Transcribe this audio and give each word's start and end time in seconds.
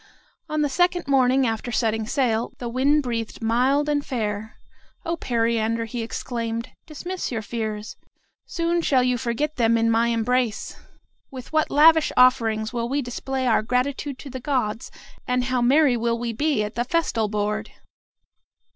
On 0.49 0.63
the 0.63 0.67
second 0.67 1.07
morning 1.07 1.45
after 1.45 1.71
setting 1.71 2.07
sail, 2.07 2.53
the 2.57 2.67
wind 2.67 3.03
breathed 3.03 3.39
mild 3.39 3.87
and 3.87 4.03
fair. 4.03 4.57
"O 5.05 5.15
Periander," 5.15 5.85
he 5.85 6.01
exclaimed, 6.01 6.69
"dismiss 6.87 7.31
your 7.31 7.43
fears! 7.43 7.97
Soon 8.47 8.81
shall 8.81 9.03
you 9.03 9.15
forget 9.19 9.57
them 9.57 9.77
in 9.77 9.91
my 9.91 10.07
embrace. 10.07 10.75
With 11.29 11.53
what 11.53 11.69
lavish 11.69 12.11
offerings 12.17 12.73
will 12.73 12.89
we 12.89 13.03
display 13.03 13.45
our 13.45 13.61
gratitude 13.61 14.17
to 14.17 14.31
the 14.31 14.39
gods, 14.39 14.89
and 15.27 15.43
how 15.43 15.61
merry 15.61 15.95
will 15.95 16.17
we 16.17 16.33
be 16.33 16.63
at 16.63 16.73
the 16.73 16.83
festal 16.83 17.27
board!" 17.29 17.69